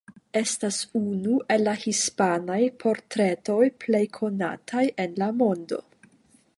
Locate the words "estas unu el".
0.39-1.61